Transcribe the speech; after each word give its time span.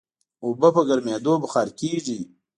اوبه 0.45 0.69
په 0.75 0.81
ګرمېدو 0.89 1.33
بخار 1.43 1.67
کېږي. 1.79 2.19